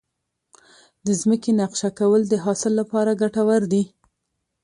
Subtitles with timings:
[1.05, 3.83] د ځمکې نقشه کول د حاصل لپاره ګټور دي.